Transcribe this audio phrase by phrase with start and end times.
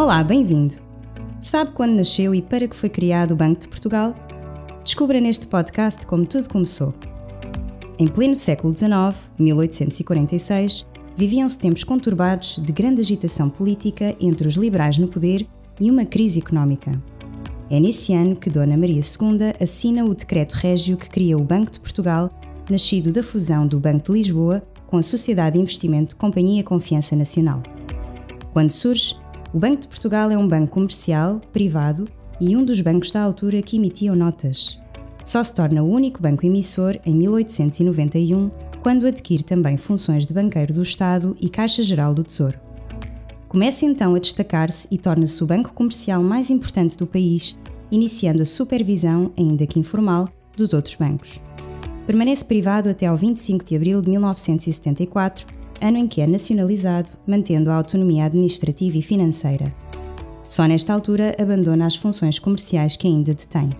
[0.00, 0.76] Olá, bem-vindo!
[1.42, 4.14] Sabe quando nasceu e para que foi criado o Banco de Portugal?
[4.82, 6.94] Descubra neste podcast como tudo começou.
[7.98, 14.96] Em pleno século XIX, 1846, viviam-se tempos conturbados de grande agitação política entre os liberais
[14.96, 15.46] no poder
[15.78, 16.92] e uma crise económica.
[17.68, 21.72] É nesse ano que Dona Maria II assina o decreto régio que cria o Banco
[21.72, 22.30] de Portugal,
[22.70, 27.62] nascido da fusão do Banco de Lisboa com a Sociedade de Investimento Companhia Confiança Nacional.
[28.50, 29.14] Quando surge,
[29.52, 32.08] o Banco de Portugal é um banco comercial, privado
[32.40, 34.80] e um dos bancos da altura que emitiam notas.
[35.24, 38.50] Só se torna o único banco emissor em 1891,
[38.80, 42.58] quando adquire também funções de banqueiro do Estado e Caixa Geral do Tesouro.
[43.48, 47.58] Começa então a destacar-se e torna-se o banco comercial mais importante do país,
[47.90, 51.40] iniciando a supervisão, ainda que informal, dos outros bancos.
[52.06, 55.46] Permanece privado até ao 25 de abril de 1974,
[55.80, 59.74] ano em que é nacionalizado, mantendo a autonomia administrativa e financeira.
[60.48, 63.70] Só nesta altura abandona as funções comerciais que ainda detém.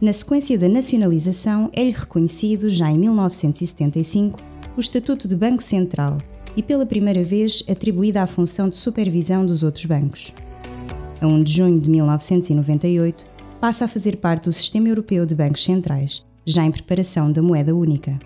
[0.00, 4.38] Na sequência da nacionalização, é-lhe reconhecido, já em 1975,
[4.76, 6.18] o Estatuto de Banco Central
[6.54, 10.34] e, pela primeira vez, atribuída a função de supervisão dos outros bancos.
[11.20, 13.26] A 1 de junho de 1998,
[13.58, 17.74] passa a fazer parte do Sistema Europeu de Bancos Centrais, já em preparação da moeda
[17.74, 18.18] única.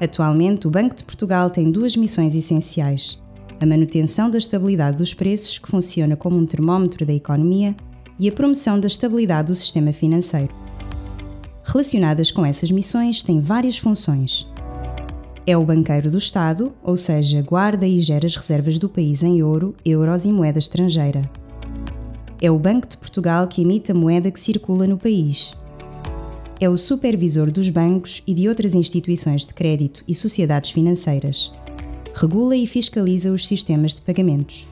[0.00, 3.20] Atualmente, o Banco de Portugal tem duas missões essenciais:
[3.60, 7.74] a manutenção da estabilidade dos preços, que funciona como um termómetro da economia,
[8.18, 10.52] e a promoção da estabilidade do sistema financeiro.
[11.64, 14.46] Relacionadas com essas missões, tem várias funções.
[15.46, 19.42] É o banqueiro do Estado, ou seja, guarda e gera as reservas do país em
[19.42, 21.30] ouro, euros e moeda estrangeira.
[22.40, 25.56] É o Banco de Portugal que emite a moeda que circula no país.
[26.60, 31.52] É o supervisor dos bancos e de outras instituições de crédito e sociedades financeiras.
[32.14, 34.66] Regula e fiscaliza os sistemas de pagamentos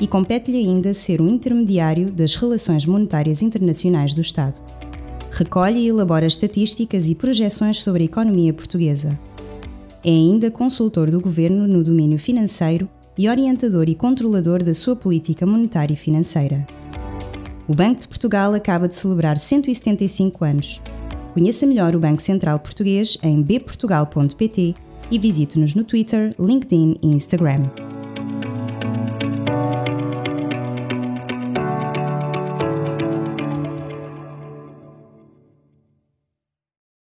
[0.00, 4.56] e compete-lhe ainda ser um intermediário das relações monetárias internacionais do Estado.
[5.30, 9.16] Recolhe e elabora estatísticas e projeções sobre a economia portuguesa.
[10.04, 15.46] É ainda consultor do governo no domínio financeiro e orientador e controlador da sua política
[15.46, 16.66] monetária e financeira.
[17.68, 20.80] O Banco de Portugal acaba de celebrar 175 anos.
[21.38, 24.74] Conheça melhor o Banco Central Português em bportugal.pt
[25.08, 27.87] e visite-nos no Twitter, LinkedIn e Instagram.